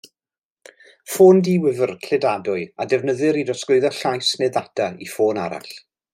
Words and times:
Ffôn 1.15 1.41
diwifr, 1.47 1.93
cludadwy 2.05 2.63
a 2.81 2.87
ddefnyddir 2.93 3.39
i 3.43 3.45
drosglwyddo 3.51 3.93
llais 3.99 4.33
neu 4.43 4.53
ddata 4.57 4.89
i 5.09 5.13
ffôn 5.13 5.45
arall. 5.45 5.71